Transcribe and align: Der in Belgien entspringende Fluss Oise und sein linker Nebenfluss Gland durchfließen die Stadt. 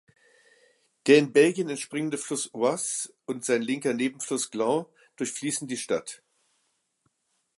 Der 1.05 1.19
in 1.19 1.31
Belgien 1.31 1.69
entspringende 1.69 2.17
Fluss 2.17 2.51
Oise 2.55 3.13
und 3.27 3.45
sein 3.45 3.61
linker 3.61 3.93
Nebenfluss 3.93 4.49
Gland 4.49 4.87
durchfließen 5.17 5.67
die 5.67 5.77
Stadt. 5.77 6.23